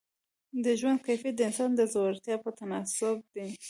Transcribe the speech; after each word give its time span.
د 0.63 0.65
ژوند 0.79 0.99
کیفیت 1.07 1.33
د 1.37 1.41
انسان 1.49 1.71
د 1.75 1.81
زړورتیا 1.93 2.35
په 2.43 2.49
تناسب 2.59 3.17
دی. 3.35 3.49